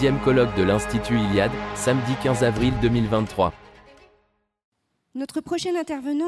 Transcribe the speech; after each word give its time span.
de 0.00 0.62
l'Institut 0.62 1.18
Iliade, 1.18 1.52
samedi 1.74 2.14
15 2.22 2.42
avril 2.42 2.72
2023. 2.80 3.52
Notre 5.14 5.42
prochain 5.42 5.76
intervenant 5.78 6.24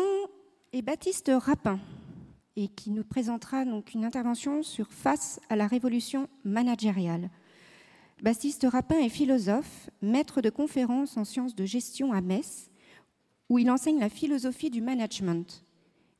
est 0.74 0.82
Baptiste 0.82 1.30
Rapin 1.34 1.80
et 2.56 2.68
qui 2.68 2.90
nous 2.90 3.02
présentera 3.02 3.64
donc 3.64 3.94
une 3.94 4.04
intervention 4.04 4.62
sur 4.62 4.88
Face 4.92 5.40
à 5.48 5.56
la 5.56 5.66
révolution 5.66 6.28
managériale. 6.44 7.30
Baptiste 8.22 8.66
Rapin 8.70 8.98
est 8.98 9.08
philosophe, 9.08 9.88
maître 10.02 10.42
de 10.42 10.50
conférences 10.50 11.16
en 11.16 11.24
sciences 11.24 11.54
de 11.54 11.64
gestion 11.64 12.12
à 12.12 12.20
Metz, 12.20 12.68
où 13.48 13.58
il 13.58 13.70
enseigne 13.70 14.00
la 14.00 14.10
philosophie 14.10 14.68
du 14.68 14.82
management 14.82 15.64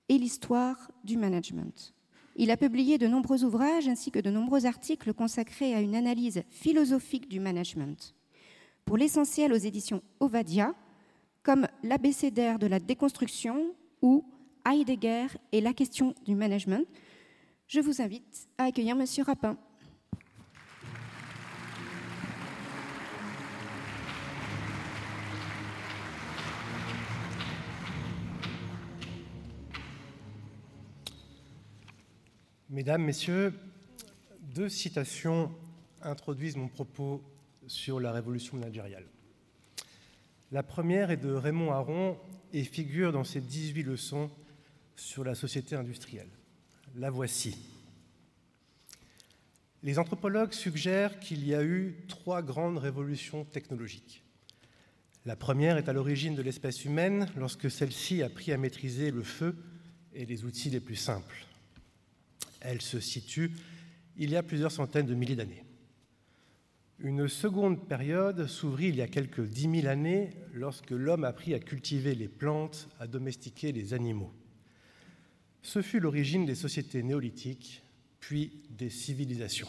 et 0.08 0.16
l'histoire 0.16 0.90
du 1.04 1.18
management. 1.18 1.92
Il 2.36 2.50
a 2.50 2.56
publié 2.56 2.98
de 2.98 3.06
nombreux 3.06 3.44
ouvrages 3.44 3.88
ainsi 3.88 4.10
que 4.10 4.18
de 4.18 4.30
nombreux 4.30 4.66
articles 4.66 5.12
consacrés 5.12 5.74
à 5.74 5.80
une 5.80 5.94
analyse 5.94 6.42
philosophique 6.50 7.28
du 7.28 7.40
management. 7.40 8.14
Pour 8.84 8.96
l'essentiel 8.96 9.52
aux 9.52 9.56
éditions 9.56 10.02
Ovadia, 10.20 10.74
comme 11.42 11.66
l'abécédaire 11.82 12.58
de 12.58 12.66
la 12.66 12.80
déconstruction 12.80 13.74
ou 14.00 14.24
Heidegger 14.66 15.26
et 15.52 15.60
la 15.60 15.72
question 15.72 16.14
du 16.24 16.34
management, 16.34 16.86
je 17.66 17.80
vous 17.80 18.00
invite 18.00 18.48
à 18.58 18.64
accueillir 18.64 18.96
M. 18.96 19.04
Rapin. 19.24 19.56
Mesdames, 32.72 33.04
Messieurs, 33.04 33.52
deux 34.54 34.70
citations 34.70 35.52
introduisent 36.00 36.56
mon 36.56 36.68
propos 36.68 37.22
sur 37.66 38.00
la 38.00 38.12
révolution 38.12 38.56
managériale. 38.56 39.04
La 40.52 40.62
première 40.62 41.10
est 41.10 41.18
de 41.18 41.30
Raymond 41.30 41.70
Aron 41.70 42.16
et 42.54 42.64
figure 42.64 43.12
dans 43.12 43.24
ses 43.24 43.42
18 43.42 43.82
leçons 43.82 44.30
sur 44.96 45.22
la 45.22 45.34
société 45.34 45.76
industrielle. 45.76 46.30
La 46.96 47.10
voici. 47.10 47.58
Les 49.82 49.98
anthropologues 49.98 50.54
suggèrent 50.54 51.20
qu'il 51.20 51.46
y 51.46 51.54
a 51.54 51.62
eu 51.62 51.98
trois 52.08 52.40
grandes 52.40 52.78
révolutions 52.78 53.44
technologiques. 53.44 54.22
La 55.26 55.36
première 55.36 55.76
est 55.76 55.90
à 55.90 55.92
l'origine 55.92 56.36
de 56.36 56.42
l'espèce 56.42 56.86
humaine 56.86 57.28
lorsque 57.36 57.70
celle-ci 57.70 58.22
a 58.22 58.26
appris 58.26 58.50
à 58.50 58.56
maîtriser 58.56 59.10
le 59.10 59.24
feu 59.24 59.54
et 60.14 60.24
les 60.24 60.46
outils 60.46 60.70
les 60.70 60.80
plus 60.80 60.96
simples. 60.96 61.46
Elle 62.64 62.80
se 62.80 63.00
situe 63.00 63.52
il 64.16 64.30
y 64.30 64.36
a 64.36 64.42
plusieurs 64.42 64.72
centaines 64.72 65.06
de 65.06 65.14
milliers 65.14 65.36
d'années. 65.36 65.64
Une 67.00 67.26
seconde 67.26 67.88
période 67.88 68.46
s'ouvrit 68.46 68.88
il 68.88 68.96
y 68.96 69.02
a 69.02 69.08
quelques 69.08 69.44
dix 69.44 69.66
mille 69.66 69.88
années 69.88 70.30
lorsque 70.52 70.92
l'homme 70.92 71.24
apprit 71.24 71.54
à 71.54 71.58
cultiver 71.58 72.14
les 72.14 72.28
plantes, 72.28 72.88
à 73.00 73.08
domestiquer 73.08 73.72
les 73.72 73.92
animaux. 73.94 74.32
Ce 75.62 75.82
fut 75.82 75.98
l'origine 75.98 76.46
des 76.46 76.54
sociétés 76.54 77.02
néolithiques, 77.02 77.82
puis 78.20 78.62
des 78.70 78.90
civilisations. 78.90 79.68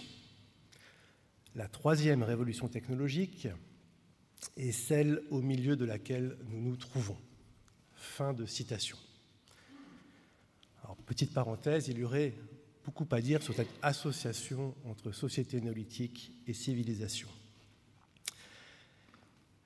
La 1.55 1.67
troisième 1.67 2.21
révolution 2.21 2.67
technologique 2.67 3.47
est 4.55 4.71
celle 4.71 5.23
au 5.31 5.41
milieu 5.41 5.75
de 5.75 5.86
laquelle 5.86 6.38
nous 6.49 6.61
nous 6.61 6.77
trouvons. 6.77 7.17
Fin 7.95 8.33
de 8.33 8.45
citation. 8.45 8.97
Alors, 10.83 10.97
petite 10.97 11.33
parenthèse, 11.33 11.88
il 11.88 11.97
y 11.97 12.03
aurait 12.03 12.36
beaucoup 12.86 13.08
à 13.12 13.22
dire 13.22 13.42
sur 13.42 13.53
cette 13.53 13.73
association 13.81 14.76
entre 14.86 15.12
société 15.12 15.62
néolithique 15.62 16.34
et 16.48 16.53
civilisation. 16.53 17.27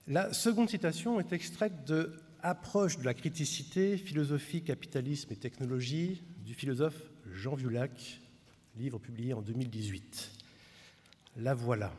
La 0.08 0.32
seconde 0.34 0.70
citation 0.70 1.20
est 1.20 1.34
extraite 1.34 1.86
de 1.86 2.14
Approche 2.44 3.00
de 3.00 3.04
la 3.04 3.16
criticité, 3.16 3.98
philosophie, 3.98 4.64
capitalisme 4.64 5.34
et 5.34 5.36
technologie 5.36 6.24
du 6.46 6.54
philosophe 6.54 7.10
Jean 7.34 7.56
Violac, 7.56 8.22
livre 8.78 9.00
publié 9.00 9.34
en 9.34 9.42
2018. 9.42 10.32
La 11.38 11.56
voilà. 11.56 11.92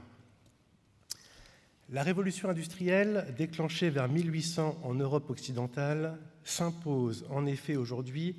La 1.90 2.02
révolution 2.02 2.48
industrielle, 2.48 3.34
déclenchée 3.36 3.90
vers 3.90 4.08
1800 4.08 4.78
en 4.84 4.94
Europe 4.94 5.28
occidentale, 5.28 6.18
s'impose 6.44 7.26
en 7.30 7.44
effet 7.44 7.76
aujourd'hui 7.76 8.36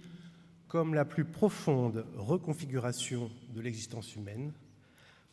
comme 0.69 0.93
la 0.93 1.03
plus 1.03 1.25
profonde 1.25 2.05
reconfiguration 2.15 3.29
de 3.53 3.59
l'existence 3.59 4.15
humaine, 4.15 4.53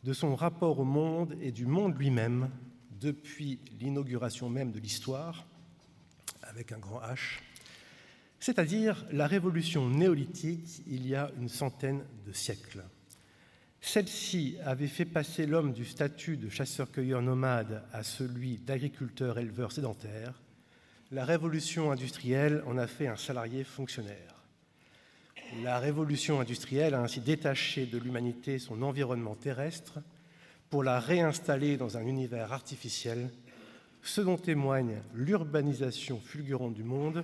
de 0.03 0.11
son 0.11 0.35
rapport 0.35 0.79
au 0.79 0.83
monde 0.83 1.37
et 1.39 1.51
du 1.51 1.67
monde 1.67 1.97
lui-même 1.97 2.49
depuis 2.99 3.59
l'inauguration 3.79 4.49
même 4.49 4.71
de 4.71 4.79
l'histoire, 4.79 5.45
avec 6.41 6.71
un 6.71 6.79
grand 6.79 7.01
H, 7.01 7.39
c'est-à-dire 8.39 9.05
la 9.11 9.27
révolution 9.27 9.89
néolithique 9.89 10.81
il 10.87 11.07
y 11.07 11.13
a 11.13 11.31
une 11.39 11.49
centaine 11.49 12.03
de 12.25 12.33
siècles. 12.33 12.83
Celle-ci 13.79 14.57
avait 14.65 14.87
fait 14.87 15.05
passer 15.05 15.45
l'homme 15.45 15.71
du 15.71 15.85
statut 15.85 16.37
de 16.37 16.49
chasseur-cueilleur 16.49 17.21
nomade 17.21 17.83
à 17.93 18.01
celui 18.01 18.57
d'agriculteur-éleveur 18.57 19.71
sédentaire. 19.71 20.41
La 21.11 21.25
révolution 21.25 21.91
industrielle 21.91 22.63
en 22.65 22.77
a 22.77 22.87
fait 22.87 23.07
un 23.07 23.15
salarié 23.15 23.63
fonctionnaire. 23.63 24.36
La 25.63 25.79
révolution 25.79 26.41
industrielle 26.41 26.93
a 26.93 27.01
ainsi 27.01 27.21
détaché 27.21 27.85
de 27.85 27.97
l'humanité 27.97 28.59
son 28.59 28.81
environnement 28.81 29.35
terrestre 29.35 29.99
pour 30.69 30.83
la 30.83 30.99
réinstaller 30.99 31.77
dans 31.77 31.97
un 31.97 32.05
univers 32.05 32.51
artificiel, 32.51 33.29
ce 34.03 34.21
dont 34.21 34.37
témoigne 34.37 35.01
l'urbanisation 35.13 36.19
fulgurante 36.19 36.73
du 36.73 36.83
monde 36.83 37.23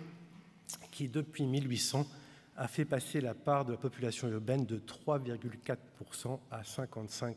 qui, 0.92 1.10
depuis 1.10 1.46
1800, 1.46 2.08
a 2.56 2.68
fait 2.68 2.86
passer 2.86 3.20
la 3.20 3.34
part 3.34 3.66
de 3.66 3.74
la 3.74 3.78
population 3.78 4.30
urbaine 4.30 4.66
de 4.66 4.78
3,4% 4.80 6.40
à 6.50 6.62
55%. 6.62 7.36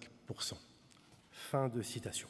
Fin 1.33 1.69
de 1.69 1.83
citation. 1.83 2.29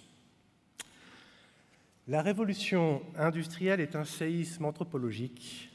La 2.08 2.22
révolution 2.22 3.02
industrielle 3.16 3.80
est 3.80 3.96
un 3.96 4.04
séisme 4.04 4.64
anthropologique 4.64 5.70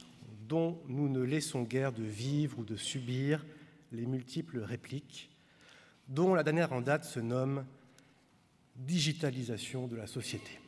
dont 0.52 0.78
nous 0.90 1.08
ne 1.08 1.22
laissons 1.22 1.64
guère 1.64 1.94
de 1.94 2.04
vivre 2.04 2.60
ou 2.60 2.66
de 2.66 2.76
subir 2.76 3.46
les 3.94 4.06
multiples 4.06 4.60
répliques, 4.60 5.30
dont 6.10 6.36
la 6.36 6.44
dernière 6.44 6.74
en 6.74 6.82
date 6.82 7.06
se 7.06 7.22
nomme 7.22 7.66
digitalisation 8.76 9.88
de 9.88 9.96
la 9.96 10.08
société. 10.08 10.60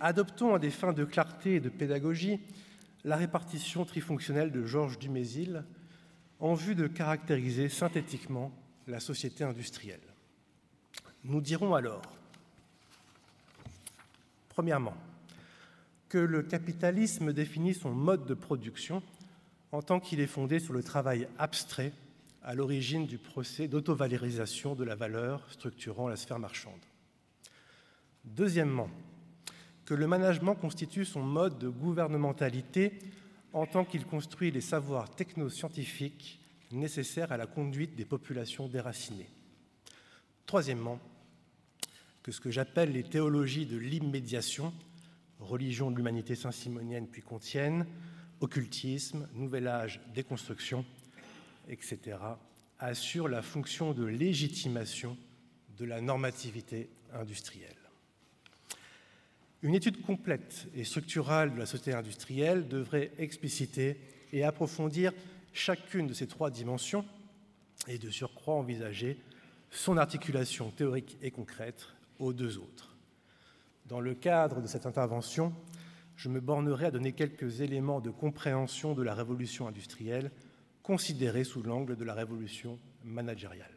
Adoptons 0.00 0.56
à 0.56 0.58
des 0.58 0.72
fins 0.72 0.92
de 0.92 1.04
clarté 1.04 1.54
et 1.54 1.60
de 1.60 1.68
pédagogie 1.68 2.40
la 3.04 3.14
répartition 3.14 3.84
trifonctionnelle 3.84 4.50
de 4.50 4.66
Georges 4.66 4.98
Dumézil 4.98 5.64
en 6.40 6.54
vue 6.54 6.74
de 6.74 6.88
caractériser 6.88 7.68
synthétiquement 7.68 8.50
la 8.88 8.98
société 8.98 9.44
industrielle. 9.44 10.00
Nous 11.22 11.40
dirons 11.40 11.76
alors, 11.76 12.02
premièrement, 14.48 14.96
que 16.08 16.18
le 16.18 16.42
capitalisme 16.42 17.32
définit 17.32 17.74
son 17.74 17.90
mode 17.90 18.26
de 18.26 18.34
production 18.34 19.02
en 19.72 19.82
tant 19.82 20.00
qu'il 20.00 20.20
est 20.20 20.26
fondé 20.26 20.58
sur 20.58 20.72
le 20.72 20.82
travail 20.82 21.28
abstrait 21.38 21.92
à 22.42 22.54
l'origine 22.54 23.06
du 23.06 23.18
procès 23.18 23.66
d'autovalorisation 23.66 24.74
de 24.74 24.84
la 24.84 24.94
valeur 24.94 25.42
structurant 25.50 26.08
la 26.08 26.16
sphère 26.16 26.38
marchande. 26.38 26.80
Deuxièmement, 28.24 28.88
que 29.84 29.94
le 29.94 30.06
management 30.06 30.54
constitue 30.54 31.04
son 31.04 31.22
mode 31.22 31.58
de 31.58 31.68
gouvernementalité 31.68 32.98
en 33.52 33.66
tant 33.66 33.84
qu'il 33.84 34.04
construit 34.04 34.50
les 34.50 34.60
savoirs 34.60 35.10
technoscientifiques 35.10 36.40
nécessaires 36.72 37.32
à 37.32 37.36
la 37.36 37.46
conduite 37.46 37.94
des 37.96 38.04
populations 38.04 38.68
déracinées. 38.68 39.30
Troisièmement, 40.44 41.00
que 42.22 42.32
ce 42.32 42.40
que 42.40 42.50
j'appelle 42.50 42.92
les 42.92 43.04
théologies 43.04 43.66
de 43.66 43.76
l'immédiation 43.76 44.72
religion 45.40 45.90
de 45.90 45.96
l'humanité 45.96 46.34
saint-simonienne 46.34 47.06
puis 47.08 47.22
contienne, 47.22 47.86
occultisme, 48.40 49.28
nouvel 49.34 49.66
âge, 49.68 50.00
déconstruction, 50.14 50.84
etc., 51.68 52.18
assure 52.78 53.28
la 53.28 53.42
fonction 53.42 53.92
de 53.92 54.04
légitimation 54.04 55.16
de 55.78 55.84
la 55.84 56.00
normativité 56.00 56.90
industrielle. 57.12 57.76
Une 59.62 59.74
étude 59.74 60.02
complète 60.02 60.66
et 60.74 60.84
structurale 60.84 61.54
de 61.54 61.58
la 61.58 61.66
société 61.66 61.94
industrielle 61.94 62.68
devrait 62.68 63.10
expliciter 63.18 63.98
et 64.32 64.44
approfondir 64.44 65.12
chacune 65.52 66.06
de 66.06 66.12
ces 66.12 66.26
trois 66.26 66.50
dimensions 66.50 67.04
et 67.88 67.98
de 67.98 68.10
surcroît 68.10 68.54
envisager 68.54 69.18
son 69.70 69.96
articulation 69.96 70.70
théorique 70.70 71.16
et 71.22 71.30
concrète 71.30 71.88
aux 72.18 72.32
deux 72.32 72.58
autres. 72.58 72.95
Dans 73.88 74.00
le 74.00 74.14
cadre 74.14 74.60
de 74.60 74.66
cette 74.66 74.86
intervention, 74.86 75.54
je 76.16 76.28
me 76.28 76.40
bornerai 76.40 76.86
à 76.86 76.90
donner 76.90 77.12
quelques 77.12 77.60
éléments 77.60 78.00
de 78.00 78.10
compréhension 78.10 78.94
de 78.94 79.02
la 79.02 79.14
révolution 79.14 79.68
industrielle 79.68 80.32
considérée 80.82 81.44
sous 81.44 81.62
l'angle 81.62 81.94
de 81.94 82.04
la 82.04 82.14
révolution 82.14 82.78
managériale. 83.04 83.70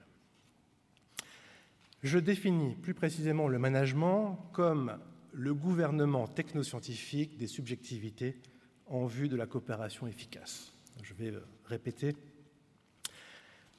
Je 2.02 2.18
définis 2.18 2.76
plus 2.76 2.96
précisément 2.96 3.48
le 3.48 3.60
management 3.60 4.50
comme 4.52 4.98
le 5.32 5.54
gouvernement 5.54 6.28
technoscientifique 6.28 7.38
des 7.38 7.48
subjectivités 7.48 8.42
en 8.88 9.06
vue 9.06 9.30
de 9.30 9.36
la 9.36 9.46
coopération 9.46 10.08
efficace. 10.08 10.74
Je 11.04 11.14
vais 11.14 11.34
répéter. 11.66 12.16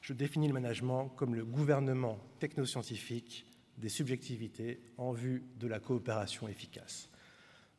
Je 0.00 0.12
définis 0.12 0.46
le 0.46 0.54
management 0.54 1.08
comme 1.16 1.34
le 1.34 1.44
gouvernement 1.44 2.18
technoscientifique 2.38 3.46
des 3.80 3.88
subjectivités 3.88 4.80
en 4.98 5.12
vue 5.12 5.42
de 5.58 5.66
la 5.66 5.80
coopération 5.80 6.46
efficace. 6.48 7.08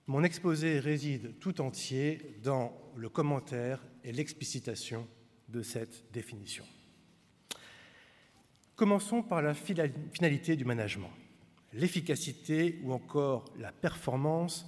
Mon 0.07 0.23
exposé 0.23 0.79
réside 0.79 1.37
tout 1.39 1.61
entier 1.61 2.37
dans 2.43 2.73
le 2.95 3.07
commentaire 3.07 3.81
et 4.03 4.11
l'explicitation 4.11 5.07
de 5.47 5.61
cette 5.61 6.11
définition. 6.11 6.65
Commençons 8.75 9.21
par 9.21 9.41
la 9.41 9.53
finalité 9.53 10.55
du 10.55 10.65
management, 10.65 11.11
l'efficacité 11.73 12.79
ou 12.83 12.93
encore 12.93 13.45
la 13.59 13.71
performance 13.71 14.65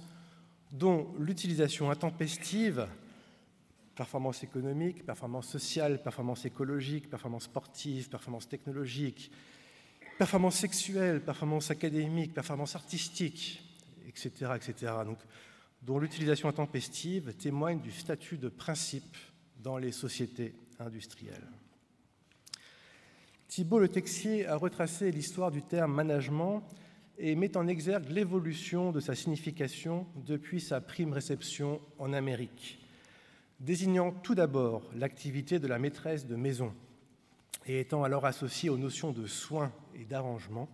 dont 0.70 1.12
l'utilisation 1.18 1.90
intempestive, 1.90 2.86
performance 3.94 4.42
économique, 4.42 5.04
performance 5.04 5.48
sociale, 5.48 6.02
performance 6.02 6.44
écologique, 6.44 7.10
performance 7.10 7.44
sportive, 7.44 8.08
performance 8.08 8.48
technologique, 8.48 9.30
performance 10.18 10.56
sexuelle, 10.56 11.20
performance 11.20 11.70
académique, 11.70 12.34
performance 12.34 12.74
artistique, 12.76 13.62
etc., 14.06 14.52
etc., 14.56 14.92
dont 15.82 15.98
l'utilisation 15.98 16.48
intempestive 16.48 17.34
témoigne 17.34 17.80
du 17.80 17.90
statut 17.90 18.38
de 18.38 18.48
principe 18.48 19.16
dans 19.58 19.76
les 19.76 19.92
sociétés 19.92 20.54
industrielles. 20.78 21.48
Thibault 23.48 23.78
Le 23.78 23.88
Texier 23.88 24.46
a 24.46 24.56
retracé 24.56 25.10
l'histoire 25.10 25.50
du 25.50 25.62
terme 25.62 25.94
management 25.94 26.62
et 27.18 27.36
met 27.36 27.56
en 27.56 27.68
exergue 27.68 28.10
l'évolution 28.10 28.90
de 28.90 29.00
sa 29.00 29.14
signification 29.14 30.06
depuis 30.26 30.60
sa 30.60 30.80
prime 30.80 31.12
réception 31.12 31.80
en 31.98 32.12
Amérique, 32.12 32.80
désignant 33.60 34.10
tout 34.10 34.34
d'abord 34.34 34.90
l'activité 34.96 35.58
de 35.58 35.68
la 35.68 35.78
maîtresse 35.78 36.26
de 36.26 36.34
maison 36.34 36.74
et 37.66 37.80
étant 37.80 38.04
alors 38.04 38.26
associé 38.26 38.68
aux 38.70 38.78
notions 38.78 39.12
de 39.12 39.26
soins 39.26 39.72
et 39.94 40.04
d'arrangement. 40.04 40.68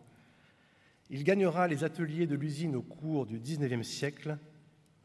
Il 1.10 1.24
gagnera 1.24 1.68
les 1.68 1.84
ateliers 1.84 2.26
de 2.26 2.36
l'usine 2.36 2.76
au 2.76 2.82
cours 2.82 3.26
du 3.26 3.38
XIXe 3.38 3.86
siècle 3.86 4.38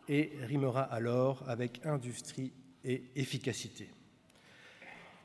et 0.08 0.32
rimera 0.42 0.84
alors 0.84 1.44
avec 1.48 1.86
industrie 1.86 2.54
et 2.84 3.04
efficacité. 3.16 3.90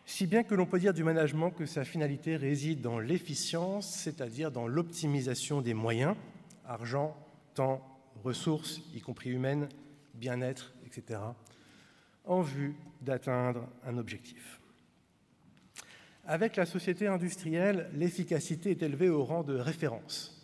Si 0.06 0.26
bien 0.26 0.42
que 0.42 0.54
l'on 0.54 0.66
peut 0.66 0.80
dire 0.80 0.94
du 0.94 1.04
management 1.04 1.50
que 1.50 1.66
sa 1.66 1.84
finalité 1.84 2.36
réside 2.36 2.80
dans 2.80 2.98
l'efficience, 2.98 3.88
c'est-à-dire 3.88 4.50
dans 4.50 4.66
l'optimisation 4.66 5.60
des 5.60 5.74
moyens, 5.74 6.16
argent, 6.66 7.16
temps, 7.54 7.86
ressources, 8.24 8.80
y 8.94 9.00
compris 9.00 9.30
humaines, 9.30 9.68
bien-être, 10.14 10.74
etc., 10.84 11.20
en 12.24 12.40
vue 12.40 12.74
d'atteindre 13.02 13.68
un 13.84 13.98
objectif. 13.98 14.59
Avec 16.26 16.56
la 16.56 16.66
société 16.66 17.06
industrielle, 17.06 17.90
l'efficacité 17.94 18.70
est 18.70 18.82
élevée 18.82 19.08
au 19.08 19.24
rang 19.24 19.42
de 19.42 19.54
référence. 19.54 20.36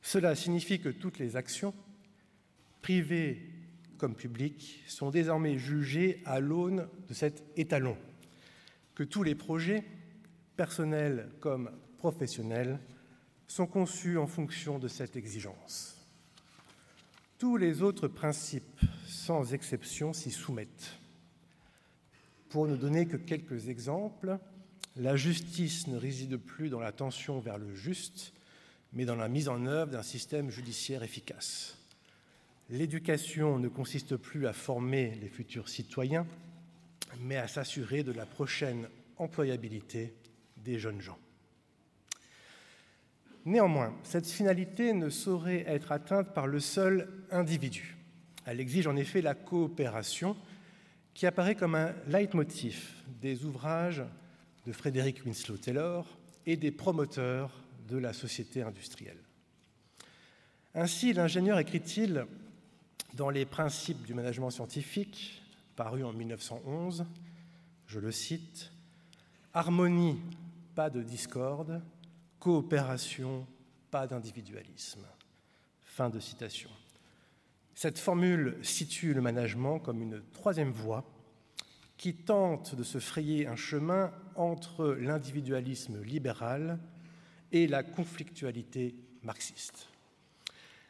Cela 0.00 0.34
signifie 0.34 0.80
que 0.80 0.88
toutes 0.88 1.18
les 1.18 1.36
actions, 1.36 1.74
privées 2.82 3.50
comme 3.98 4.14
publiques, 4.14 4.82
sont 4.86 5.10
désormais 5.10 5.58
jugées 5.58 6.22
à 6.24 6.40
l'aune 6.40 6.88
de 7.08 7.14
cet 7.14 7.42
étalon 7.56 7.96
que 8.98 9.04
tous 9.04 9.22
les 9.22 9.36
projets, 9.36 9.84
personnels 10.56 11.30
comme 11.38 11.70
professionnels, 11.98 12.80
sont 13.46 13.68
conçus 13.68 14.18
en 14.18 14.26
fonction 14.26 14.80
de 14.80 14.88
cette 14.88 15.14
exigence. 15.14 15.96
Tous 17.38 17.56
les 17.56 17.82
autres 17.82 18.08
principes, 18.08 18.80
sans 19.06 19.54
exception, 19.54 20.12
s'y 20.12 20.32
soumettent. 20.32 20.98
Pour 22.48 22.66
ne 22.66 22.74
donner 22.74 23.06
que 23.06 23.16
quelques 23.16 23.68
exemples, 23.68 24.38
la 24.98 25.14
justice 25.14 25.86
ne 25.86 25.96
réside 25.96 26.36
plus 26.36 26.70
dans 26.70 26.80
la 26.80 26.92
tension 26.92 27.38
vers 27.38 27.56
le 27.56 27.72
juste, 27.74 28.32
mais 28.92 29.04
dans 29.04 29.14
la 29.14 29.28
mise 29.28 29.48
en 29.48 29.64
œuvre 29.66 29.92
d'un 29.92 30.02
système 30.02 30.50
judiciaire 30.50 31.04
efficace. 31.04 31.76
L'éducation 32.68 33.58
ne 33.58 33.68
consiste 33.68 34.16
plus 34.16 34.46
à 34.46 34.52
former 34.52 35.16
les 35.20 35.28
futurs 35.28 35.68
citoyens, 35.68 36.26
mais 37.20 37.36
à 37.36 37.48
s'assurer 37.48 38.02
de 38.02 38.12
la 38.12 38.26
prochaine 38.26 38.88
employabilité 39.16 40.14
des 40.56 40.78
jeunes 40.78 41.00
gens. 41.00 41.18
Néanmoins, 43.44 43.94
cette 44.02 44.28
finalité 44.28 44.92
ne 44.92 45.10
saurait 45.10 45.64
être 45.66 45.92
atteinte 45.92 46.34
par 46.34 46.46
le 46.46 46.60
seul 46.60 47.08
individu. 47.30 47.96
Elle 48.44 48.60
exige 48.60 48.88
en 48.88 48.96
effet 48.96 49.22
la 49.22 49.34
coopération 49.34 50.36
qui 51.14 51.26
apparaît 51.26 51.54
comme 51.54 51.76
un 51.76 51.94
leitmotiv 52.08 53.02
des 53.20 53.44
ouvrages 53.44 54.02
de 54.68 54.72
Frédéric 54.74 55.24
Winslow 55.24 55.56
Taylor 55.56 56.04
et 56.44 56.58
des 56.58 56.70
promoteurs 56.70 57.50
de 57.88 57.96
la 57.96 58.12
société 58.12 58.60
industrielle. 58.60 59.16
Ainsi, 60.74 61.14
l'ingénieur 61.14 61.58
écrit-il 61.58 62.26
dans 63.14 63.30
les 63.30 63.46
principes 63.46 64.04
du 64.04 64.12
management 64.12 64.50
scientifique 64.50 65.42
paru 65.74 66.04
en 66.04 66.12
1911, 66.12 67.06
je 67.86 67.98
le 67.98 68.12
cite, 68.12 68.70
Harmonie, 69.54 70.20
pas 70.74 70.90
de 70.90 71.02
discorde, 71.02 71.82
coopération, 72.38 73.46
pas 73.90 74.06
d'individualisme. 74.06 75.06
Fin 75.80 76.10
de 76.10 76.20
citation. 76.20 76.68
Cette 77.74 77.98
formule 77.98 78.58
situe 78.60 79.14
le 79.14 79.22
management 79.22 79.78
comme 79.78 80.02
une 80.02 80.20
troisième 80.34 80.72
voie 80.72 81.06
qui 81.98 82.14
tente 82.14 82.76
de 82.76 82.84
se 82.84 82.98
frayer 82.98 83.48
un 83.48 83.56
chemin 83.56 84.12
entre 84.36 84.96
l'individualisme 85.00 86.00
libéral 86.02 86.78
et 87.50 87.66
la 87.66 87.82
conflictualité 87.82 88.94
marxiste. 89.24 89.88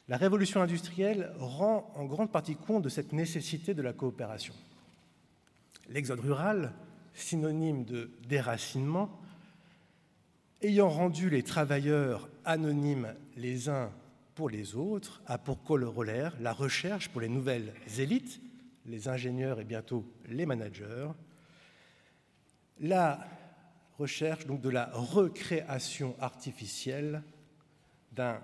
La 0.09 0.19
révolution 0.19 0.63
industrielle 0.63 1.33
rend 1.39 1.91
en 1.97 2.05
grande 2.05 2.31
partie 2.31 2.57
compte 2.57 2.85
de 2.85 2.89
cette 2.89 3.13
nécessité 3.13 3.75
de 3.75 3.83
la 3.83 3.93
coopération. 3.93 4.55
L'exode 5.89 6.21
rural, 6.21 6.73
synonyme 7.15 7.85
de 7.85 8.11
déracinement, 8.29 9.11
ayant 10.61 10.91
rendu 10.91 11.31
les 11.31 11.43
travailleurs 11.43 12.29
anonymes 12.45 13.15
les 13.37 13.69
uns 13.69 13.91
pour 14.35 14.51
les 14.51 14.77
autres, 14.77 15.23
a 15.27 15.39
pour 15.39 15.63
corollaire 15.63 16.35
la 16.41 16.53
recherche 16.53 17.09
pour 17.09 17.21
les 17.21 17.29
nouvelles 17.29 17.73
élites, 17.99 18.41
les 18.89 19.09
ingénieurs 19.09 19.61
et 19.61 19.65
bientôt 19.65 20.05
les 20.27 20.47
managers, 20.47 21.09
la 22.81 23.27
recherche 23.99 24.47
donc 24.47 24.61
de 24.61 24.69
la 24.69 24.91
recréation 24.93 26.17
artificielle 26.21 27.23
d'un 28.13 28.41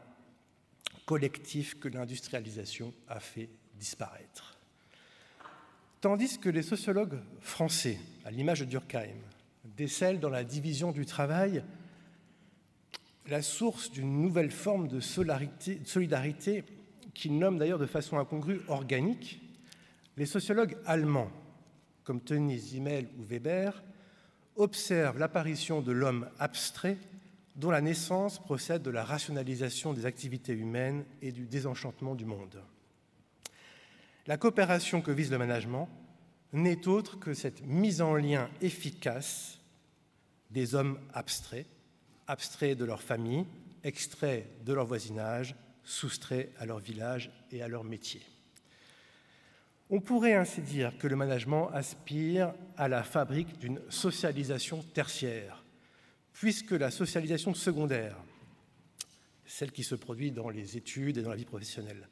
collectif 1.06 1.78
que 1.78 1.88
l'industrialisation 1.88 2.92
a 3.08 3.20
fait 3.20 3.48
disparaître. 3.74 4.58
Tandis 6.00 6.38
que 6.38 6.48
les 6.48 6.62
sociologues 6.62 7.18
français, 7.40 7.98
à 8.24 8.30
l'image 8.30 8.60
de 8.60 8.66
Durkheim, 8.66 9.16
décèlent 9.76 10.20
dans 10.20 10.30
la 10.30 10.44
division 10.44 10.92
du 10.92 11.06
travail 11.06 11.64
la 13.26 13.40
source 13.40 13.90
d'une 13.90 14.20
nouvelle 14.20 14.50
forme 14.50 14.86
de 14.88 15.00
solidarité 15.00 16.64
qu'ils 17.14 17.38
nomment 17.38 17.58
d'ailleurs 17.58 17.78
de 17.78 17.86
façon 17.86 18.18
incongrue 18.18 18.60
organique, 18.68 19.40
les 20.16 20.26
sociologues 20.26 20.76
allemands, 20.86 21.30
comme 22.04 22.20
Tony 22.20 22.58
Zimmel 22.58 23.08
ou 23.18 23.24
Weber, 23.24 23.82
observent 24.56 25.18
l'apparition 25.18 25.80
de 25.80 25.92
l'homme 25.92 26.28
abstrait 26.38 26.98
dont 27.56 27.70
la 27.70 27.80
naissance 27.80 28.38
procède 28.38 28.82
de 28.82 28.90
la 28.90 29.04
rationalisation 29.04 29.92
des 29.92 30.06
activités 30.06 30.52
humaines 30.52 31.04
et 31.22 31.32
du 31.32 31.46
désenchantement 31.46 32.14
du 32.14 32.24
monde. 32.24 32.60
La 34.26 34.36
coopération 34.36 35.02
que 35.02 35.10
vise 35.10 35.30
le 35.30 35.38
management 35.38 35.88
n'est 36.52 36.88
autre 36.88 37.18
que 37.18 37.34
cette 37.34 37.64
mise 37.66 38.00
en 38.00 38.14
lien 38.14 38.48
efficace 38.60 39.58
des 40.50 40.74
hommes 40.74 40.98
abstraits, 41.12 41.66
abstraits 42.26 42.78
de 42.78 42.84
leur 42.84 43.02
famille, 43.02 43.44
extraits 43.82 44.46
de 44.64 44.72
leur 44.72 44.86
voisinage, 44.86 45.54
soustraits 45.82 46.50
à 46.58 46.64
leur 46.64 46.78
village 46.78 47.30
et 47.50 47.62
à 47.62 47.68
leur 47.68 47.84
métier. 47.84 48.22
On 49.94 50.00
pourrait 50.00 50.34
ainsi 50.34 50.60
dire 50.60 50.98
que 50.98 51.06
le 51.06 51.14
management 51.14 51.68
aspire 51.68 52.52
à 52.76 52.88
la 52.88 53.04
fabrique 53.04 53.60
d'une 53.60 53.80
socialisation 53.90 54.82
tertiaire, 54.82 55.64
puisque 56.32 56.72
la 56.72 56.90
socialisation 56.90 57.54
secondaire, 57.54 58.16
celle 59.46 59.70
qui 59.70 59.84
se 59.84 59.94
produit 59.94 60.32
dans 60.32 60.48
les 60.48 60.76
études 60.76 61.18
et 61.18 61.22
dans 61.22 61.30
la 61.30 61.36
vie 61.36 61.44
professionnelle, 61.44 62.08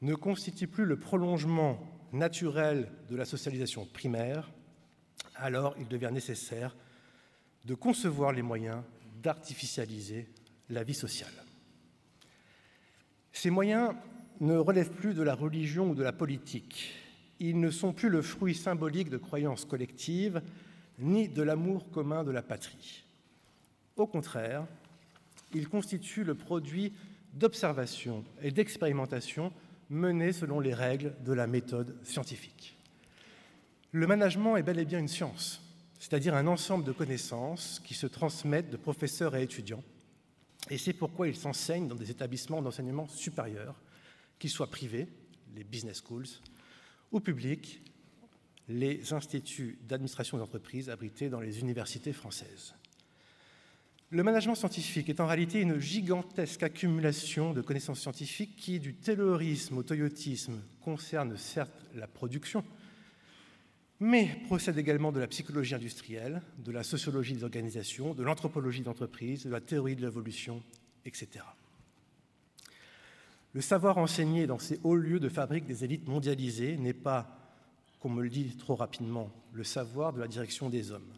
ne 0.00 0.14
constitue 0.14 0.68
plus 0.68 0.84
le 0.84 0.96
prolongement 0.96 1.80
naturel 2.12 2.88
de 3.10 3.16
la 3.16 3.24
socialisation 3.24 3.84
primaire, 3.84 4.48
alors 5.34 5.74
il 5.80 5.88
devient 5.88 6.10
nécessaire 6.12 6.76
de 7.64 7.74
concevoir 7.74 8.30
les 8.30 8.42
moyens 8.42 8.84
d'artificialiser 9.20 10.28
la 10.70 10.84
vie 10.84 10.94
sociale. 10.94 11.34
Ces 13.32 13.50
moyens 13.50 13.92
ne 14.38 14.56
relèvent 14.56 14.92
plus 14.92 15.14
de 15.14 15.22
la 15.24 15.34
religion 15.34 15.90
ou 15.90 15.94
de 15.96 16.04
la 16.04 16.12
politique. 16.12 16.94
Ils 17.40 17.60
ne 17.60 17.70
sont 17.70 17.92
plus 17.92 18.08
le 18.08 18.22
fruit 18.22 18.54
symbolique 18.54 19.10
de 19.10 19.16
croyances 19.16 19.64
collectives, 19.64 20.42
ni 20.98 21.28
de 21.28 21.42
l'amour 21.42 21.90
commun 21.90 22.24
de 22.24 22.30
la 22.30 22.42
patrie. 22.42 23.04
Au 23.96 24.06
contraire, 24.06 24.66
ils 25.54 25.68
constituent 25.68 26.24
le 26.24 26.34
produit 26.34 26.92
d'observation 27.34 28.24
et 28.42 28.50
d'expérimentation 28.50 29.52
menées 29.90 30.32
selon 30.32 30.60
les 30.60 30.74
règles 30.74 31.14
de 31.24 31.32
la 31.32 31.46
méthode 31.46 31.96
scientifique. 32.04 32.76
Le 33.92 34.06
management 34.06 34.56
est 34.56 34.62
bel 34.62 34.78
et 34.78 34.84
bien 34.84 34.98
une 34.98 35.08
science, 35.08 35.62
c'est-à-dire 35.98 36.34
un 36.34 36.46
ensemble 36.46 36.84
de 36.84 36.92
connaissances 36.92 37.80
qui 37.84 37.94
se 37.94 38.06
transmettent 38.06 38.70
de 38.70 38.76
professeurs 38.76 39.34
et 39.34 39.42
étudiants, 39.42 39.82
et 40.70 40.76
c'est 40.76 40.92
pourquoi 40.92 41.28
il 41.28 41.36
s'enseigne 41.36 41.88
dans 41.88 41.94
des 41.94 42.10
établissements 42.10 42.60
d'enseignement 42.60 43.08
supérieur, 43.08 43.74
qu'ils 44.38 44.50
soient 44.50 44.70
privés, 44.70 45.08
les 45.54 45.64
business 45.64 46.02
schools, 46.02 46.26
ou 47.12 47.20
publics, 47.20 47.82
les 48.68 49.12
instituts 49.12 49.78
d'administration 49.88 50.38
d'entreprise 50.38 50.90
abrités 50.90 51.28
dans 51.28 51.40
les 51.40 51.60
universités 51.60 52.12
françaises. 52.12 52.74
Le 54.10 54.22
management 54.22 54.54
scientifique 54.54 55.10
est 55.10 55.20
en 55.20 55.26
réalité 55.26 55.60
une 55.60 55.78
gigantesque 55.78 56.62
accumulation 56.62 57.52
de 57.52 57.60
connaissances 57.60 58.00
scientifiques 58.00 58.56
qui, 58.56 58.80
du 58.80 58.94
taylorisme 58.94 59.76
au 59.76 59.82
toyotisme, 59.82 60.62
concerne 60.80 61.36
certes 61.36 61.86
la 61.94 62.06
production, 62.06 62.64
mais 64.00 64.40
procède 64.46 64.78
également 64.78 65.12
de 65.12 65.20
la 65.20 65.26
psychologie 65.26 65.74
industrielle, 65.74 66.40
de 66.58 66.72
la 66.72 66.84
sociologie 66.84 67.34
des 67.34 67.44
organisations, 67.44 68.14
de 68.14 68.22
l'anthropologie 68.22 68.82
d'entreprise, 68.82 69.44
de 69.44 69.50
la 69.50 69.60
théorie 69.60 69.96
de 69.96 70.02
l'évolution, 70.02 70.62
etc. 71.04 71.44
Le 73.58 73.62
savoir 73.62 73.98
enseigné 73.98 74.46
dans 74.46 74.60
ces 74.60 74.78
hauts 74.84 74.94
lieux 74.94 75.18
de 75.18 75.28
fabrique 75.28 75.66
des 75.66 75.82
élites 75.82 76.06
mondialisées 76.06 76.76
n'est 76.76 76.92
pas, 76.92 77.26
comme 77.98 78.14
me 78.14 78.22
le 78.22 78.28
dit 78.28 78.56
trop 78.56 78.76
rapidement, 78.76 79.32
le 79.52 79.64
savoir 79.64 80.12
de 80.12 80.20
la 80.20 80.28
direction 80.28 80.70
des 80.70 80.92
hommes. 80.92 81.12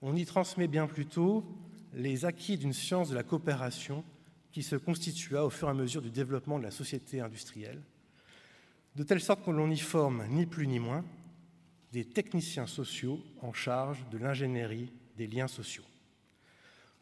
On 0.00 0.16
y 0.16 0.24
transmet 0.24 0.66
bien 0.66 0.86
plutôt 0.86 1.44
les 1.92 2.24
acquis 2.24 2.56
d'une 2.56 2.72
science 2.72 3.10
de 3.10 3.14
la 3.14 3.22
coopération 3.22 4.02
qui 4.50 4.62
se 4.62 4.76
constitua 4.76 5.44
au 5.44 5.50
fur 5.50 5.68
et 5.68 5.72
à 5.72 5.74
mesure 5.74 6.00
du 6.00 6.10
développement 6.10 6.58
de 6.58 6.64
la 6.64 6.70
société 6.70 7.20
industrielle, 7.20 7.82
de 8.96 9.02
telle 9.02 9.20
sorte 9.20 9.44
que 9.44 9.50
l'on 9.50 9.70
y 9.70 9.78
forme 9.78 10.24
ni 10.30 10.46
plus 10.46 10.66
ni 10.66 10.78
moins 10.78 11.04
des 11.92 12.06
techniciens 12.06 12.66
sociaux 12.66 13.20
en 13.42 13.52
charge 13.52 14.06
de 14.10 14.16
l'ingénierie 14.16 14.90
des 15.18 15.26
liens 15.26 15.48
sociaux. 15.48 15.84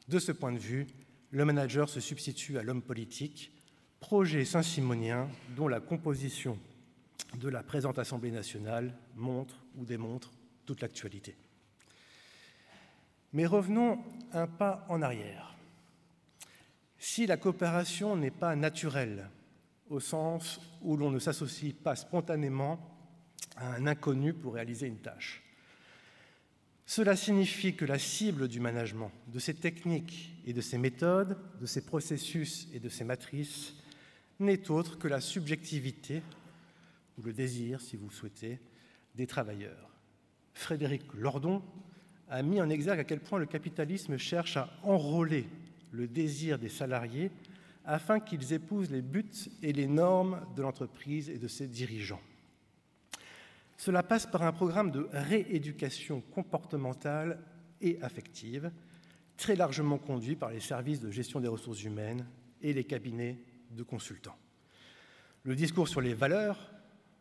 De 0.09 0.19
ce 0.19 0.33
point 0.33 0.51
de 0.51 0.59
vue, 0.59 0.89
le 1.31 1.45
manager 1.45 1.89
se 1.89 2.01
substitue 2.01 2.59
à 2.59 2.65
l'homme 2.65 2.83
politique, 2.83 3.53
projet 4.01 4.45
saint-simonien 4.45 5.29
dont 5.55 5.69
la 5.69 5.81
composition 5.81 6.59
de 7.39 7.49
la 7.49 7.63
présente 7.63 7.99
Assemblée 7.99 8.31
nationale 8.31 8.95
montre 9.15 9.63
ou 9.77 9.85
démontre 9.85 10.33
toute 10.67 10.81
l'actualité. 10.81 11.37
Mais 13.33 13.47
revenons 13.47 14.03
un 14.33 14.47
pas 14.47 14.85
en 14.89 15.03
arrière. 15.03 15.55
Si 16.99 17.27
la 17.27 17.37
coopération 17.37 18.17
n'est 18.17 18.33
pas 18.33 18.57
naturelle, 18.57 19.29
au 19.89 20.01
sens 20.01 20.61
où 20.83 20.97
l'on 20.97 21.11
ne 21.11 21.19
s'associe 21.19 21.75
pas 21.75 21.97
spontanément 21.97 22.79
à 23.57 23.75
un 23.75 23.87
inconnu 23.87 24.33
pour 24.33 24.55
réaliser 24.55 24.87
une 24.87 24.99
tâche, 24.99 25.43
cela 26.87 27.15
signifie 27.15 27.77
que 27.77 27.85
la 27.85 27.99
cible 27.99 28.49
du 28.49 28.59
management, 28.59 29.13
de 29.29 29.39
ses 29.39 29.55
techniques 29.55 30.33
et 30.45 30.53
de 30.53 30.61
ses 30.61 30.77
méthodes, 30.77 31.39
de 31.61 31.67
ses 31.67 31.83
processus 31.83 32.67
et 32.73 32.81
de 32.81 32.89
ses 32.89 33.05
matrices, 33.05 33.75
n'est 34.41 34.71
autre 34.71 34.99
que 34.99 35.09
la 35.09 35.21
subjectivité, 35.21 36.23
ou 37.19 37.23
le 37.23 37.33
désir, 37.33 37.81
si 37.81 37.97
vous 37.97 38.09
le 38.09 38.13
souhaitez, 38.13 38.59
des 39.15 39.27
travailleurs. 39.27 39.91
Frédéric 40.55 41.03
Lordon 41.15 41.63
a 42.29 42.43
mis 42.43 42.61
en 42.61 42.71
exergue 42.71 43.01
à 43.01 43.05
quel 43.05 43.21
point 43.21 43.39
le 43.39 43.47
capitalisme 43.47 44.17
cherche 44.17 44.57
à 44.57 44.71
enrôler 44.83 45.47
le 45.93 46.07
désir 46.07 46.59
des 46.59 46.69
salariés 46.69 47.31
afin 47.85 48.21
qu'ils 48.21 48.53
épousent 48.53 48.91
les 48.91 49.03
buts 49.03 49.25
et 49.63 49.73
les 49.73 49.87
normes 49.87 50.41
de 50.57 50.63
l'entreprise 50.63 51.29
et 51.29 51.39
de 51.39 51.49
ses 51.49 51.67
dirigeants. 51.67 52.21
Cela 53.77 54.03
passe 54.03 54.27
par 54.27 54.43
un 54.43 54.53
programme 54.53 54.91
de 54.91 55.09
rééducation 55.13 56.21
comportementale 56.21 57.43
et 57.81 58.01
affective, 58.03 58.71
très 59.37 59.57
largement 59.57 59.99
conduit 59.99 60.37
par 60.37 60.51
les 60.51 60.61
services 60.61 61.01
de 61.01 61.11
gestion 61.11 61.41
des 61.41 61.49
ressources 61.49 61.83
humaines 61.83 62.27
et 62.61 62.73
les 62.73 62.85
cabinets 62.85 63.39
de 63.71 63.83
consultants. 63.83 64.37
Le 65.43 65.55
discours 65.55 65.89
sur 65.89 66.01
les 66.01 66.15
valeurs, 66.15 66.71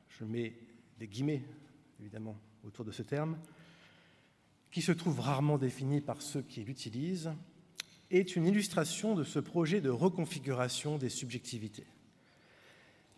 je 0.09 0.25
mets 0.25 0.53
des 0.99 1.07
guillemets 1.07 1.43
évidemment 1.99 2.37
autour 2.65 2.85
de 2.85 2.91
ce 2.91 3.01
terme, 3.01 3.37
qui 4.71 4.81
se 4.81 4.91
trouve 4.91 5.19
rarement 5.19 5.57
défini 5.57 6.01
par 6.01 6.21
ceux 6.21 6.41
qui 6.41 6.63
l'utilisent, 6.63 7.31
est 8.11 8.35
une 8.35 8.47
illustration 8.47 9.15
de 9.15 9.23
ce 9.23 9.39
projet 9.39 9.81
de 9.81 9.89
reconfiguration 9.89 10.97
des 10.97 11.09
subjectivités. 11.09 11.85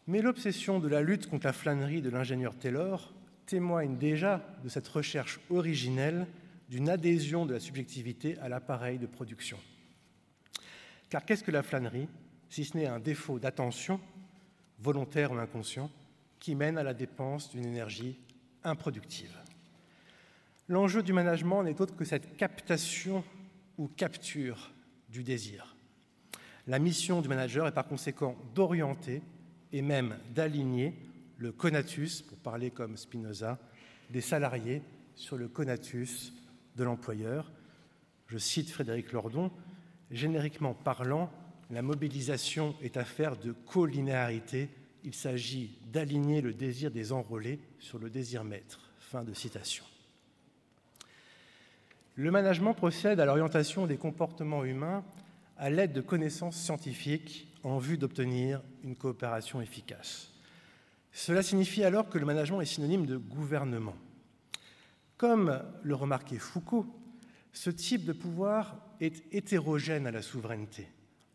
Mais 0.07 0.21
l'obsession 0.21 0.79
de 0.79 0.88
la 0.88 1.01
lutte 1.01 1.27
contre 1.27 1.45
la 1.45 1.53
flânerie 1.53 2.01
de 2.01 2.09
l'ingénieur 2.09 2.57
Taylor 2.57 3.13
témoigne 3.45 3.97
déjà 3.97 4.45
de 4.63 4.69
cette 4.69 4.88
recherche 4.88 5.39
originelle 5.50 6.27
d'une 6.69 6.89
adhésion 6.89 7.45
de 7.45 7.53
la 7.53 7.59
subjectivité 7.59 8.38
à 8.39 8.50
l'appareil 8.50 8.97
de 8.97 9.05
production. 9.05 9.57
Car 11.09 11.25
qu'est-ce 11.25 11.43
que 11.43 11.51
la 11.51 11.63
flânerie, 11.63 12.07
si 12.51 12.65
ce 12.65 12.77
n'est 12.77 12.86
un 12.86 13.00
défaut 13.00 13.39
d'attention, 13.39 14.00
volontaire 14.77 15.31
ou 15.31 15.38
inconscient, 15.38 15.89
qui 16.38 16.53
mène 16.53 16.77
à 16.77 16.84
la 16.84 16.93
dépense 16.93 17.50
d'une 17.50 17.65
énergie 17.65 18.20
improductive 18.63 19.36
L'enjeu 20.67 21.01
du 21.01 21.13
management 21.13 21.63
n'est 21.63 21.79
autre 21.81 21.96
que 21.96 22.05
cette 22.05 22.36
captation 22.36 23.24
ou 23.77 23.88
capture 23.88 24.72
du 25.10 25.24
désir. 25.24 25.75
La 26.67 26.77
mission 26.77 27.22
du 27.22 27.29
manager 27.29 27.67
est 27.67 27.74
par 27.74 27.88
conséquent 27.88 28.36
d'orienter 28.53 29.22
et 29.72 29.81
même 29.81 30.17
d'aligner 30.36 30.93
le 31.38 31.51
conatus, 31.51 32.22
pour 32.22 32.38
parler 32.38 32.70
comme 32.70 32.98
Spinoza, 32.98 33.60
des 34.10 34.22
salariés 34.22 34.81
sur 35.15 35.38
le 35.38 35.48
conatus 35.48 36.34
de 36.75 36.84
l'employeur. 36.84 37.51
Je 38.27 38.38
cite 38.38 38.70
Frédéric 38.70 39.13
Lordon, 39.13 39.51
génériquement 40.12 40.74
parlant, 40.74 41.31
la 41.72 41.82
mobilisation 41.82 42.75
est 42.82 42.98
affaire 42.98 43.38
de 43.38 43.54
collinéarité. 43.54 44.70
Il 45.04 45.16
s'agit 45.16 45.80
d'aligner 45.92 46.42
le 46.42 46.54
désir 46.54 46.92
des 46.92 47.12
enrôlés 47.12 47.60
sur 47.80 47.98
le 47.98 48.10
désir 48.10 48.44
maître. 48.44 48.92
Fin 49.00 49.24
de 49.24 49.34
citation. 49.34 49.84
Le 52.16 52.30
management 52.30 52.74
procède 52.74 53.20
à 53.20 53.25
l'orientation 53.25 53.88
des 53.88 53.98
comportements 53.98 54.63
humains 54.63 55.04
à 55.58 55.70
l'aide 55.70 55.94
de 55.94 56.01
connaissances 56.01 56.58
scientifiques 56.58 57.48
en 57.63 57.78
vue 57.78 57.98
d'obtenir 57.98 58.62
une 58.84 58.96
coopération 58.96 59.62
efficace. 59.62 60.32
Cela 61.13 61.44
signifie 61.44 61.84
alors 61.84 62.10
que 62.10 62.18
le 62.18 62.25
management 62.25 62.62
est 62.62 62.66
synonyme 62.66 63.06
de 63.06 63.18
gouvernement. 63.18 63.96
Comme 65.18 65.62
le 65.84 65.96
remarquait 65.96 66.38
Foucault, 66.38 66.86
ce 67.54 67.70
type 67.70 68.06
de 68.06 68.13
pouvoir 68.13 68.78
est 69.00 69.24
hétérogène 69.34 70.08
à 70.08 70.12
la 70.12 70.22
souveraineté, 70.22 70.88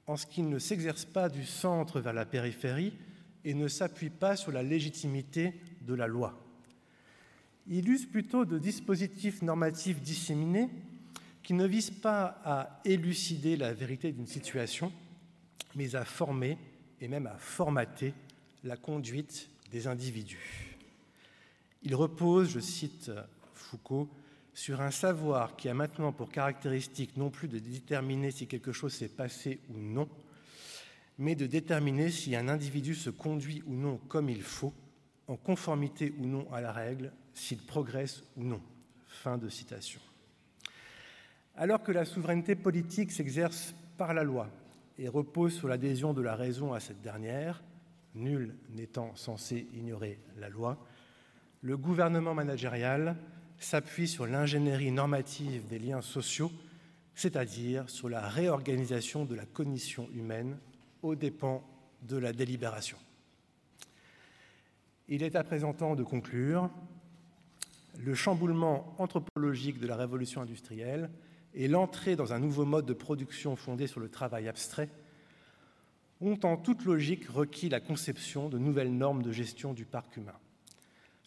en 0.06 0.16
ce 0.16 0.26
qu'il 0.26 0.48
ne 0.48 0.58
s'exerce 0.58 1.04
pas 1.04 1.28
du 1.28 1.44
centre 1.44 2.00
vers 2.00 2.12
la 2.12 2.26
périphérie 2.26 2.94
et 3.44 3.54
ne 3.54 3.68
s'appuie 3.68 4.10
pas 4.10 4.36
sur 4.36 4.52
la 4.52 4.62
légitimité 4.62 5.54
de 5.82 5.94
la 5.94 6.06
loi 6.06 6.46
il 7.68 7.88
use 7.88 8.06
plutôt 8.06 8.44
de 8.44 8.58
dispositifs 8.58 9.42
normatifs 9.42 10.00
disséminés 10.00 10.68
qui 11.42 11.54
ne 11.54 11.66
visent 11.66 11.90
pas 11.90 12.40
à 12.44 12.80
élucider 12.84 13.56
la 13.56 13.72
vérité 13.72 14.12
d'une 14.12 14.26
situation, 14.26 14.92
mais 15.74 15.94
à 15.94 16.04
former 16.04 16.58
et 17.00 17.08
même 17.08 17.26
à 17.26 17.36
formater 17.36 18.14
la 18.64 18.76
conduite 18.76 19.48
des 19.70 19.86
individus. 19.86 20.76
Il 21.82 21.94
repose, 21.94 22.50
je 22.50 22.60
cite 22.60 23.10
Foucault, 23.54 24.08
sur 24.56 24.80
un 24.80 24.90
savoir 24.90 25.54
qui 25.54 25.68
a 25.68 25.74
maintenant 25.74 26.12
pour 26.12 26.30
caractéristique 26.30 27.18
non 27.18 27.28
plus 27.28 27.46
de 27.46 27.58
déterminer 27.58 28.30
si 28.30 28.46
quelque 28.46 28.72
chose 28.72 28.94
s'est 28.94 29.10
passé 29.10 29.60
ou 29.68 29.76
non, 29.76 30.08
mais 31.18 31.34
de 31.34 31.46
déterminer 31.46 32.10
si 32.10 32.34
un 32.34 32.48
individu 32.48 32.94
se 32.94 33.10
conduit 33.10 33.62
ou 33.66 33.74
non 33.74 33.98
comme 34.08 34.30
il 34.30 34.42
faut, 34.42 34.72
en 35.28 35.36
conformité 35.36 36.14
ou 36.18 36.24
non 36.24 36.50
à 36.54 36.62
la 36.62 36.72
règle, 36.72 37.12
s'il 37.34 37.58
progresse 37.58 38.24
ou 38.38 38.44
non. 38.44 38.62
Fin 39.06 39.36
de 39.36 39.50
citation. 39.50 40.00
Alors 41.54 41.82
que 41.82 41.92
la 41.92 42.06
souveraineté 42.06 42.54
politique 42.54 43.12
s'exerce 43.12 43.74
par 43.98 44.14
la 44.14 44.24
loi 44.24 44.48
et 44.98 45.08
repose 45.08 45.54
sur 45.54 45.68
l'adhésion 45.68 46.14
de 46.14 46.22
la 46.22 46.34
raison 46.34 46.72
à 46.72 46.80
cette 46.80 47.02
dernière, 47.02 47.62
nul 48.14 48.54
n'étant 48.70 49.14
censé 49.16 49.66
ignorer 49.74 50.18
la 50.38 50.48
loi, 50.48 50.82
le 51.60 51.76
gouvernement 51.76 52.32
managérial 52.32 53.16
s'appuie 53.58 54.08
sur 54.08 54.26
l'ingénierie 54.26 54.90
normative 54.90 55.66
des 55.66 55.78
liens 55.78 56.02
sociaux, 56.02 56.52
c'est-à-dire 57.14 57.88
sur 57.88 58.08
la 58.08 58.28
réorganisation 58.28 59.24
de 59.24 59.34
la 59.34 59.46
cognition 59.46 60.08
humaine 60.14 60.58
aux 61.02 61.14
dépens 61.14 61.62
de 62.02 62.16
la 62.16 62.32
délibération. 62.32 62.98
Il 65.08 65.22
est 65.22 65.36
à 65.36 65.44
présent 65.44 65.72
temps 65.72 65.94
de 65.94 66.02
conclure. 66.02 66.70
Le 67.98 68.14
chamboulement 68.14 68.94
anthropologique 68.98 69.78
de 69.78 69.86
la 69.86 69.96
révolution 69.96 70.42
industrielle 70.42 71.10
et 71.54 71.68
l'entrée 71.68 72.16
dans 72.16 72.32
un 72.32 72.38
nouveau 72.38 72.64
mode 72.64 72.86
de 72.86 72.92
production 72.92 73.56
fondé 73.56 73.86
sur 73.86 74.00
le 74.00 74.10
travail 74.10 74.48
abstrait 74.48 74.90
ont 76.20 76.38
en 76.44 76.56
toute 76.56 76.84
logique 76.84 77.26
requis 77.28 77.68
la 77.68 77.80
conception 77.80 78.48
de 78.48 78.58
nouvelles 78.58 78.94
normes 78.94 79.22
de 79.22 79.32
gestion 79.32 79.72
du 79.72 79.84
parc 79.84 80.16
humain. 80.16 80.38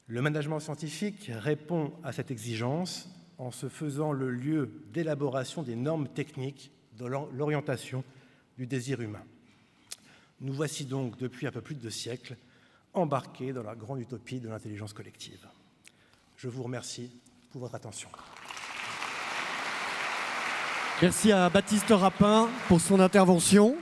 Le 0.10 0.24
management 0.24 0.60
scientifique 0.60 1.30
répond 1.32 1.94
à 2.04 2.12
cette 2.12 2.32
exigence 2.32 3.08
en 3.38 3.52
se 3.52 3.70
faisant 3.70 4.12
le 4.12 4.32
lieu 4.32 4.82
d'élaboration 4.92 5.62
des 5.62 5.76
normes 5.76 6.08
techniques 6.08 6.72
de 6.98 7.06
l'orientation 7.06 8.04
du 8.58 8.66
désir 8.66 9.02
humain. 9.02 9.22
Nous 10.42 10.52
voici 10.52 10.86
donc, 10.86 11.16
depuis 11.20 11.46
un 11.46 11.52
peu 11.52 11.62
plus 11.62 11.76
de 11.76 11.82
deux 11.82 11.92
siècles, 11.92 12.38
embarqués 12.96 13.54
dans 13.54 13.62
la 13.62 13.76
grande 13.76 14.02
utopie 14.02 14.40
de 14.40 14.50
l'intelligence 14.50 14.94
collective. 14.94 15.46
Je 16.38 16.50
vous 16.50 16.64
remercie 16.64 17.12
pour 17.52 17.62
votre 17.62 17.76
attention. 17.76 18.10
Merci 21.04 21.32
à 21.32 21.52
Baptiste 21.52 21.92
Rapin 21.92 22.50
pour 22.68 22.82
son 22.82 23.00
intervention. 23.00 23.78